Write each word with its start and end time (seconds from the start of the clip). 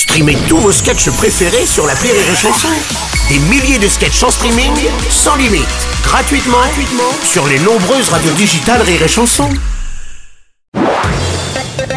Streamez 0.00 0.38
tous 0.48 0.56
vos 0.56 0.72
sketchs 0.72 1.10
préférés 1.10 1.66
sur 1.66 1.86
la 1.86 1.92
Rire 1.92 2.14
et 2.14 2.34
Chanson. 2.34 2.68
Des 3.28 3.38
milliers 3.38 3.78
de 3.78 3.86
sketchs 3.86 4.22
en 4.22 4.30
streaming, 4.30 4.72
sans 5.10 5.36
limite, 5.36 5.68
gratuitement, 6.02 6.56
gratuitement 6.56 7.12
sur 7.22 7.46
les 7.46 7.58
nombreuses 7.58 8.08
radios 8.08 8.32
digitales 8.32 8.80
Rire 8.80 9.02
et 9.02 9.08
Chanson. 9.08 9.50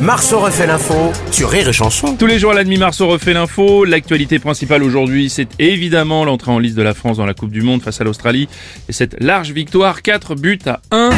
Marceau 0.01 0.41
refait 0.41 0.67
l'info 0.67 1.13
sur 1.31 1.49
Rire 1.49 1.69
et 1.69 1.73
Chanson. 1.73 2.17
Tous 2.17 2.25
les 2.25 2.39
jours 2.39 2.51
à 2.51 2.55
la 2.55 2.65
demi-mars, 2.65 2.99
on 2.99 3.07
refait 3.07 3.31
l'info. 3.31 3.85
L'actualité 3.85 4.37
principale 4.37 4.83
aujourd'hui, 4.83 5.29
c'est 5.29 5.47
évidemment 5.59 6.25
l'entrée 6.25 6.51
en 6.51 6.59
liste 6.59 6.75
de 6.75 6.83
la 6.83 6.93
France 6.93 7.15
dans 7.15 7.25
la 7.25 7.33
Coupe 7.33 7.51
du 7.51 7.61
Monde 7.61 7.81
face 7.81 8.01
à 8.01 8.03
l'Australie. 8.03 8.49
Et 8.89 8.91
cette 8.91 9.15
large 9.23 9.51
victoire, 9.51 10.01
4 10.01 10.35
buts 10.35 10.59
à 10.65 10.81
1. 10.91 11.09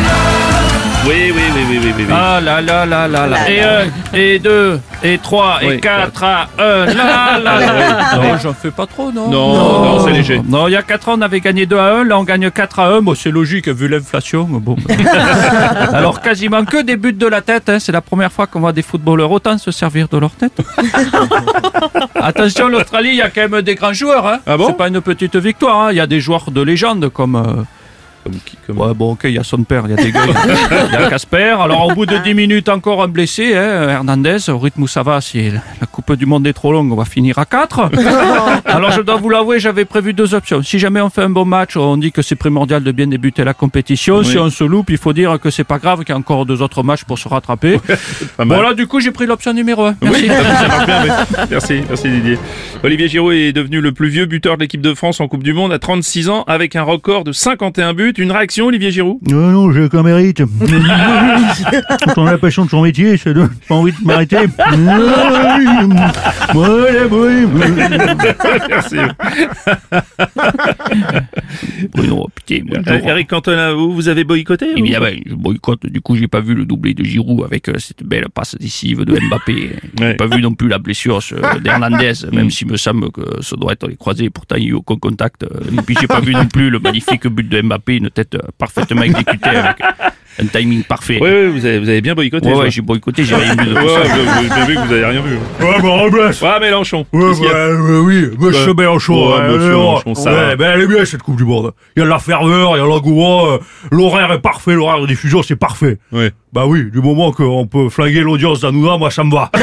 Oui, 1.07 1.31
oui, 1.35 1.41
oui, 1.55 1.79
oui, 1.83 1.93
oui. 1.97 2.05
Ah 2.11 2.39
là 2.41 2.61
là 2.61 2.83
là 2.85 3.07
là 3.07 3.27
là. 3.27 3.49
Et 3.49 3.61
un, 3.61 3.85
et 4.13 4.39
deux, 4.39 4.79
et 5.03 5.19
trois, 5.19 5.59
et 5.61 5.79
quatre 5.79 6.23
à 6.23 6.47
un. 6.57 6.85
Là 6.85 7.37
là 7.39 7.59
là. 7.59 8.15
Non, 8.15 8.37
j'en 8.41 8.53
fais 8.53 8.71
pas 8.71 8.87
trop, 8.87 9.11
non? 9.11 9.29
Non, 9.29 9.83
non, 9.83 10.05
c'est 10.05 10.11
léger. 10.13 10.41
Non, 10.47 10.67
il 10.67 10.71
y 10.71 10.75
a 10.75 10.81
4 10.81 11.09
ans, 11.09 11.15
on 11.17 11.21
avait 11.21 11.41
gagné 11.41 11.67
2 11.67 11.77
à 11.77 11.97
1. 11.99 12.05
Là, 12.05 12.17
on 12.17 12.23
gagne 12.23 12.49
4 12.49 12.79
à 12.79 12.87
1. 12.87 13.01
Bon, 13.01 13.13
c'est 13.13 13.29
logique, 13.29 13.67
vu 13.67 13.87
l'inflation. 13.87 14.47
mais 14.49 14.59
Bon. 14.59 14.75
Alors, 15.93 16.21
quasiment 16.21 16.65
que 16.65 16.81
des 16.81 16.97
buts 16.97 17.13
de 17.13 17.27
la 17.27 17.41
tête. 17.41 17.69
hein. 17.69 17.77
C'est 17.79 17.91
la 17.91 18.01
première 18.01 18.31
fois 18.31 18.47
qu'on 18.47 18.61
voit 18.61 18.73
des 18.73 18.81
footballeurs 18.81 19.31
autant 19.31 19.59
se 19.59 19.69
servir 19.71 20.07
de 20.07 20.17
leur 20.17 20.31
tête. 20.31 20.57
Attention, 22.15 22.67
l'Australie, 22.67 23.09
il 23.09 23.17
y 23.17 23.21
a 23.21 23.29
quand 23.29 23.47
même 23.47 23.61
des 23.61 23.75
grands 23.75 23.93
joueurs. 23.93 24.25
Hein. 24.25 24.39
Ah 24.47 24.57
bon? 24.57 24.67
C'est 24.67 24.77
pas 24.77 24.87
une 24.87 25.01
petite 25.01 25.35
victoire. 25.35 25.81
hein. 25.81 25.91
Il 25.91 25.97
y 25.97 26.01
a 26.01 26.07
des 26.07 26.19
joueurs 26.19 26.49
de 26.49 26.61
légende 26.61 27.09
comme. 27.09 27.35
euh, 27.35 27.63
Comme 28.25 28.33
qui- 28.43 28.57
comme- 28.65 28.79
Ouais, 28.79 28.93
bon, 28.95 29.11
ok, 29.11 29.21
il 29.25 29.33
y 29.33 29.37
a 29.37 29.43
son 29.43 29.63
père, 29.63 29.83
il 29.85 29.91
y 29.91 29.93
a 29.93 29.97
des 30.03 30.11
gars, 30.11 30.21
il 30.25 30.93
y 30.93 30.95
a 30.95 31.09
Casper. 31.11 31.55
Alors, 31.61 31.85
au 31.87 31.93
bout 31.93 32.07
de 32.07 32.17
10 32.17 32.33
minutes, 32.33 32.69
encore 32.69 33.03
un 33.03 33.07
blessé, 33.07 33.55
hein, 33.55 33.87
Hernandez. 33.87 34.49
Au 34.49 34.57
rythme 34.57 34.81
où 34.81 34.87
ça 34.87 35.03
va, 35.03 35.21
si 35.21 35.51
la 35.51 35.85
Coupe 35.91 36.11
du 36.15 36.25
Monde 36.25 36.47
est 36.47 36.53
trop 36.53 36.71
longue, 36.73 36.91
on 36.91 36.95
va 36.95 37.05
finir 37.05 37.37
à 37.37 37.45
4. 37.45 37.91
Alors, 38.65 38.89
je 38.91 39.01
dois 39.01 39.17
vous 39.17 39.29
l'avouer, 39.29 39.59
j'avais 39.59 39.85
prévu 39.85 40.13
deux 40.13 40.33
options. 40.33 40.63
Si 40.63 40.79
jamais 40.79 41.01
on 41.01 41.11
fait 41.11 41.21
un 41.21 41.29
bon 41.29 41.45
match, 41.45 41.77
on 41.77 41.97
dit 41.97 42.11
que 42.11 42.23
c'est 42.23 42.35
primordial 42.35 42.83
de 42.83 42.91
bien 42.91 43.05
débuter 43.05 43.43
la 43.43 43.53
compétition. 43.53 44.17
Oui. 44.17 44.25
Si 44.25 44.39
on 44.39 44.49
se 44.49 44.63
loupe, 44.63 44.89
il 44.89 44.97
faut 44.97 45.13
dire 45.13 45.39
que 45.39 45.51
c'est 45.51 45.63
pas 45.63 45.77
grave, 45.77 45.99
qu'il 45.99 46.09
y 46.09 46.13
a 46.13 46.17
encore 46.17 46.47
deux 46.47 46.63
autres 46.63 46.81
matchs 46.81 47.03
pour 47.03 47.19
se 47.19 47.27
rattraper. 47.27 47.79
Voilà, 48.39 48.73
du 48.73 48.87
coup, 48.87 48.99
j'ai 48.99 49.11
pris 49.11 49.25
l'option 49.27 49.53
numéro 49.53 49.85
1. 49.85 49.95
Merci. 50.01 50.21
Oui, 50.23 50.27
ça 50.27 50.67
marche 50.67 50.85
bien, 50.85 51.03
oui. 51.03 51.09
Merci, 51.51 51.81
merci 51.87 52.09
Didier. 52.09 52.39
Olivier 52.83 53.07
Giroud 53.07 53.33
est 53.33 53.53
devenu 53.53 53.81
le 53.81 53.91
plus 53.91 54.09
vieux 54.09 54.25
buteur 54.25 54.55
de 54.57 54.61
l'équipe 54.61 54.81
de 54.81 54.93
France 54.93 55.19
en 55.19 55.27
Coupe 55.27 55.43
du 55.43 55.53
Monde 55.53 55.71
à 55.73 55.79
36 55.79 56.29
ans 56.29 56.43
avec 56.47 56.75
un 56.75 56.83
record 56.83 57.23
de 57.23 57.31
51 57.31 57.93
buts. 57.93 58.13
Une 58.17 58.31
réaction, 58.31 58.67
Olivier 58.67 58.91
Giroud? 58.91 59.17
Non, 59.29 59.51
non, 59.51 59.71
j'ai 59.71 59.89
qu'un 59.89 60.03
mérite. 60.03 60.41
Quand 62.05 62.17
on 62.17 62.27
a 62.27 62.31
la 62.31 62.37
passion 62.37 62.63
de 62.65 62.69
son 62.69 62.81
métier, 62.81 63.17
ça 63.17 63.33
donne 63.33 63.49
pas 63.67 63.75
envie 63.75 63.91
de 63.91 63.97
m'arrêter. 64.05 64.37
Merci. 68.69 68.97
Bruno, 71.93 72.27
putain, 72.35 72.63
bonjour. 72.65 72.93
Euh, 72.93 73.09
Eric 73.09 73.29
Cantona, 73.29 73.73
vous, 73.73 73.93
vous 73.93 74.07
avez 74.07 74.23
boycotté 74.23 74.73
ou- 74.73 74.77
Évidemment, 74.77 75.07
je 75.25 75.33
boycotte. 75.35 75.85
Du 75.87 76.01
coup, 76.01 76.15
j'ai 76.15 76.27
pas 76.27 76.41
vu 76.41 76.53
le 76.55 76.65
doublé 76.65 76.93
de 76.93 77.03
Giroud 77.03 77.43
avec 77.43 77.69
euh, 77.69 77.73
cette 77.77 78.03
belle 78.03 78.27
passe 78.33 78.55
décisive 78.59 79.03
de 79.03 79.17
Mbappé. 79.19 79.75
J'ai 79.97 80.03
Ouais. 80.05 80.15
pas 80.15 80.27
vu 80.27 80.41
non 80.41 80.53
plus 80.53 80.67
la 80.67 80.77
blessure 80.77 81.19
euh, 81.33 81.59
d'Hernandez, 81.59 82.13
même 82.33 82.49
s'il 82.51 82.67
me 82.67 82.77
semble 82.77 83.11
que 83.11 83.41
ça 83.41 83.55
doit 83.55 83.73
être 83.73 83.87
les 83.87 83.95
croisés. 83.95 84.29
Pourtant, 84.29 84.55
il 84.55 84.63
n'y 84.63 84.67
a 84.67 84.71
eu 84.71 84.73
aucun 84.73 84.95
contact. 84.97 85.43
Et 85.43 85.81
puis, 85.81 85.95
j'ai 85.99 86.07
pas 86.07 86.19
vu 86.19 86.33
non 86.33 86.45
plus 86.47 86.69
le 86.69 86.79
magnifique 86.79 87.27
but 87.27 87.47
de 87.47 87.61
Mbappé, 87.61 87.97
une 87.97 88.09
tête 88.09 88.37
parfaitement 88.57 89.03
exécutée 89.03 89.49
avec 89.49 89.77
un 90.41 90.45
timing 90.47 90.83
parfait. 90.83 91.17
Oui, 91.21 91.29
oui, 91.31 91.47
vous 91.49 91.65
avez, 91.65 91.79
vous 91.79 91.89
avez 91.89 92.01
bien 92.01 92.13
boycotté. 92.13 92.49
Ouais, 92.49 92.55
ouais, 92.55 92.71
j'ai 92.71 92.81
boycotté, 92.81 93.23
j'ai 93.23 93.35
rien 93.35 93.55
vu 93.55 93.65
de 93.65 93.73
Ouais, 93.73 93.81
ouais, 93.81 94.49
bien 94.53 94.65
vu 94.65 94.75
que 94.75 94.79
vous 94.87 94.93
avez 94.93 95.05
rien 95.05 95.21
vu. 95.21 95.35
Ouais, 95.35 95.81
bah, 95.81 95.87
Robles. 95.89 96.31
Ouais, 96.41 96.59
Mélenchon. 96.59 97.05
Ouais, 97.13 97.33
y 97.37 97.47
a 97.47 97.51
bah, 97.53 97.57
euh, 97.57 97.99
oui, 98.01 98.29
monsieur 98.37 98.67
Ouais. 98.69 98.73
Mélenchon. 98.75 99.13
Ouais, 99.29 99.37
ouais, 99.37 99.47
monsieur 99.47 99.59
ouais, 99.75 99.79
Mélenchon, 99.79 100.15
ça 100.15 100.31
va. 100.31 100.47
ouais, 100.49 100.55
ben, 100.55 100.71
elle 100.75 100.81
est 100.81 100.87
bien 100.87 101.05
cette 101.05 101.23
Coupe 101.23 101.37
du 101.37 101.45
Monde. 101.45 101.71
Il 101.95 101.99
y 101.99 102.01
a 102.01 102.05
de 102.05 102.09
la 102.09 102.19
ferveur, 102.19 102.75
il 102.75 102.79
y 102.79 102.83
a 102.83 102.85
l'engouement, 102.85 103.47
euh, 103.51 103.57
l'horaire 103.91 104.31
est 104.33 104.41
parfait, 104.41 104.73
l'horaire 104.73 104.99
de 105.01 105.07
diffusion 105.07 105.41
c'est 105.43 105.55
parfait. 105.55 105.97
Ouais. 106.11 106.31
Bah 106.53 106.65
oui, 106.67 106.89
du 106.91 106.99
moment 107.01 107.31
qu'on 107.31 107.67
peut 107.67 107.89
flinguer 107.89 108.21
l'audience 108.21 108.61
d'Anouna, 108.61 108.97
moi 108.97 109.11
ça 109.11 109.23
me 109.23 109.31
va. 109.31 109.51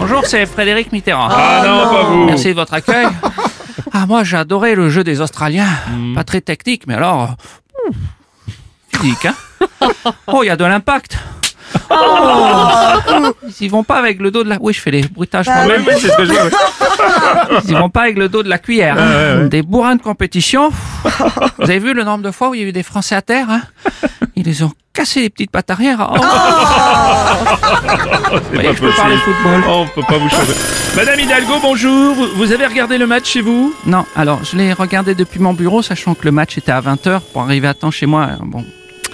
Bonjour, 0.00 0.24
c'est 0.24 0.46
Frédéric 0.46 0.92
Mitterrand. 0.92 1.28
Ah 1.30 1.62
non, 1.66 1.94
pas 1.94 2.02
vous. 2.04 2.24
Merci 2.26 2.48
de 2.48 2.54
votre 2.54 2.74
accueil. 2.74 3.06
Ah, 3.92 4.06
moi, 4.06 4.22
j'ai 4.22 4.36
adoré 4.36 4.74
le 4.74 4.90
jeu 4.90 5.02
des 5.02 5.20
Australiens. 5.20 5.66
Pas 6.14 6.22
très 6.22 6.40
technique, 6.40 6.86
mais 6.86 6.94
alors. 6.94 7.36
Physique, 9.00 9.26
hein. 9.26 9.34
Oh, 10.26 10.42
il 10.42 10.46
y 10.46 10.50
a 10.50 10.56
de 10.56 10.64
l'impact. 10.64 11.18
Oh. 11.90 11.94
Ils 13.60 13.66
y 13.66 13.68
vont 13.68 13.84
pas 13.84 13.96
avec 13.96 14.20
le 14.20 14.30
dos 14.30 14.42
de 14.44 14.48
la. 14.48 14.56
Oui, 14.60 14.72
je 14.72 14.80
fais 14.80 14.90
les 14.90 15.02
bruitages 15.02 15.46
c'est 15.46 16.08
ce 16.08 16.16
que 16.16 16.24
je. 16.24 16.32
Ils 17.68 17.76
vont 17.76 17.90
pas 17.90 18.02
avec 18.02 18.16
le 18.18 18.28
dos 18.28 18.42
de 18.42 18.48
la 18.48 18.58
cuillère. 18.58 18.96
hein. 18.98 19.44
Des 19.46 19.62
bourrins 19.62 19.96
de 19.96 20.02
compétition. 20.02 20.70
Vous 21.58 21.64
avez 21.64 21.78
vu 21.78 21.92
le 21.94 22.04
nombre 22.04 22.22
de 22.24 22.30
fois 22.30 22.48
où 22.50 22.54
il 22.54 22.60
y 22.62 22.64
a 22.64 22.66
eu 22.66 22.72
des 22.72 22.82
Français 22.82 23.14
à 23.14 23.22
terre 23.22 23.48
hein 23.50 23.62
Ils 24.34 24.44
les 24.46 24.62
ont 24.62 24.72
cassé 24.94 25.20
les 25.20 25.30
petites 25.30 25.50
pattes 25.50 25.70
arrière. 25.70 26.08
Oh. 26.10 26.16
C'est 28.50 28.54
voyez, 28.54 28.68
pas 28.70 28.74
peux 28.74 28.90
parler 28.92 29.16
possible. 29.16 29.34
football. 29.36 29.64
Oh, 29.68 29.84
on 29.84 29.86
peut 30.00 30.06
pas 30.08 30.18
vous 30.18 30.28
changer. 30.30 30.52
Madame 30.96 31.20
Hidalgo, 31.20 31.54
bonjour. 31.62 32.14
Vous- 32.36 32.52
avez 32.52 32.66
regardé 32.66 32.96
le 32.98 33.06
match 33.06 33.26
chez 33.30 33.40
vous? 33.42 33.74
Non, 33.86 34.04
alors 34.16 34.40
je 34.44 34.56
l'ai 34.56 34.72
regardé 34.72 35.14
depuis 35.14 35.38
mon 35.40 35.52
bureau, 35.52 35.82
sachant 35.82 36.14
que 36.14 36.24
le 36.24 36.32
match 36.32 36.56
était 36.58 36.72
à 36.72 36.80
20h 36.80 37.20
pour 37.32 37.42
arriver 37.42 37.68
à 37.68 37.74
temps 37.74 37.90
chez 37.90 38.06
moi. 38.06 38.30
Bon. 38.42 38.64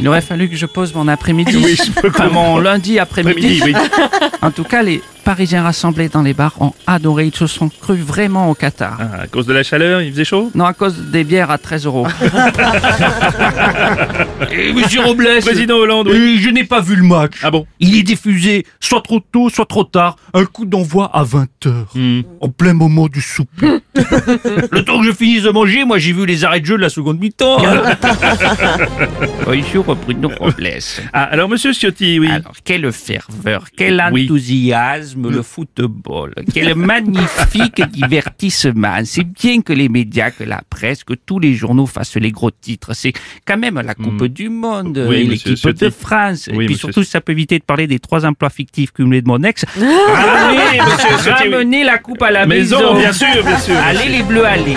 Il 0.00 0.08
aurait 0.08 0.20
fallu 0.20 0.48
que 0.48 0.56
je 0.56 0.66
pose 0.66 0.94
mon 0.94 1.08
après-midi. 1.08 1.56
Oui, 1.56 1.76
je 1.76 1.90
peux 2.00 2.08
Enfin, 2.08 2.28
mon 2.28 2.58
lundi 2.58 2.98
après-midi. 2.98 3.60
Oui. 3.64 3.74
En 4.42 4.50
tout 4.50 4.64
cas, 4.64 4.82
les 4.82 5.02
Parisiens 5.24 5.62
rassemblés 5.62 6.08
dans 6.08 6.22
les 6.22 6.32
bars 6.34 6.54
ont 6.60 6.72
adoré. 6.86 7.26
Ils 7.26 7.34
se 7.34 7.46
sont 7.46 7.68
crus 7.68 8.00
vraiment 8.00 8.50
au 8.50 8.54
Qatar. 8.54 8.98
Ah, 9.00 9.22
à 9.22 9.26
cause 9.26 9.46
de 9.46 9.52
la 9.52 9.62
chaleur, 9.62 10.02
il 10.02 10.10
faisait 10.12 10.24
chaud? 10.24 10.50
Non, 10.54 10.64
à 10.64 10.72
cause 10.72 10.96
des 10.96 11.24
bières 11.24 11.50
à 11.50 11.58
13 11.58 11.86
euros. 11.86 12.06
Et 14.50 14.72
monsieur 14.72 15.02
Robles, 15.02 15.28
Président 15.40 15.76
Hollande, 15.76 16.08
oui. 16.08 16.36
Et 16.36 16.38
je 16.38 16.48
n'ai 16.50 16.64
pas 16.64 16.80
vu 16.80 16.96
le 16.96 17.04
match. 17.04 17.34
Ah 17.42 17.50
bon? 17.50 17.66
Il 17.78 17.96
est 17.96 18.02
diffusé 18.02 18.66
soit 18.80 19.02
trop 19.02 19.20
tôt, 19.20 19.50
soit 19.50 19.66
trop 19.66 19.84
tard. 19.84 20.16
Un 20.34 20.44
coup 20.46 20.64
d'envoi 20.64 21.10
à 21.12 21.22
20h. 21.22 21.72
Hmm. 21.94 22.22
En 22.40 22.48
plein 22.48 22.72
moment 22.72 23.06
du 23.08 23.20
souper. 23.20 23.78
le 23.94 24.84
temps 24.84 25.00
que 25.00 25.06
je 25.06 25.12
finisse 25.12 25.42
de 25.42 25.50
manger, 25.50 25.84
moi 25.84 25.98
j'ai 25.98 26.12
vu 26.12 26.26
les 26.26 26.44
arrêts 26.44 26.60
de 26.60 26.66
jeu 26.66 26.76
de 26.76 26.82
la 26.82 26.88
seconde 26.88 27.20
mi-temps. 27.20 27.58
Bonjour 29.44 29.96
Bruno 29.96 30.28
Robles. 30.38 30.78
Ah, 31.12 31.24
alors 31.24 31.48
monsieur 31.48 31.72
Ciotti, 31.72 32.18
oui. 32.20 32.28
Alors, 32.30 32.52
quelle 32.64 32.90
ferveur, 32.92 33.66
quel 33.76 34.02
Oui. 34.12 34.24
enthousiasme, 34.24 35.30
le 35.30 35.42
football, 35.42 36.34
quel 36.52 36.74
magnifique 36.74 37.82
divertissement. 37.92 39.00
C'est 39.04 39.24
bien 39.24 39.62
que 39.62 39.72
les 39.72 39.88
médias, 39.88 40.30
que 40.30 40.44
la 40.44 40.60
presse, 40.68 41.04
que 41.04 41.14
tous 41.14 41.38
les 41.38 41.54
journaux 41.54 41.86
fassent 41.86 42.16
les 42.16 42.30
gros 42.30 42.50
titres. 42.50 42.92
C'est 42.94 43.12
quand 43.46 43.56
même 43.58 43.80
la 43.80 43.94
Coupe 43.94 44.26
du 44.26 44.48
Monde, 44.48 45.04
Oui, 45.08 45.16
et 45.16 45.24
monsieur 45.24 45.50
l'équipe 45.50 45.56
Ciotti. 45.56 45.84
de 45.84 45.90
France. 45.90 46.48
Oui, 46.52 46.64
et 46.64 46.66
puis 46.66 46.74
monsieur 46.74 46.78
surtout, 46.92 47.04
ça 47.04 47.20
peut 47.20 47.32
éviter 47.32 47.58
de 47.58 47.64
parler 47.64 47.86
des 47.86 47.98
trois 47.98 48.24
emplois 48.26 48.50
fictifs 48.50 48.92
cumulés 48.92 49.22
de 49.22 49.28
mon 49.28 49.42
ex. 49.42 49.64
Ramenez, 49.76 50.80
monsieur 50.92 51.16
Ciotti, 51.18 51.42
oui. 51.48 51.54
Ramenez 51.54 51.84
la 51.84 51.98
coupe 51.98 52.22
à 52.22 52.30
la 52.30 52.46
Maison, 52.46 52.78
maison. 52.78 52.98
bien 52.98 53.12
sûr, 53.12 53.42
bien 53.44 53.58
sûr. 53.58 53.76
Allez 53.76 54.08
les 54.08 54.22
bleus, 54.22 54.44
allez. 54.46 54.76